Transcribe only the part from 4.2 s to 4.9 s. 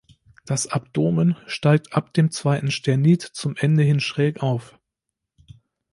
auf.